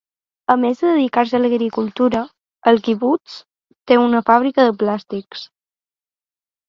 [0.53, 2.23] A més de dedicar-se a l'agricultura,
[2.73, 3.37] el quibuts
[3.91, 5.45] té una fàbrica de plàstics.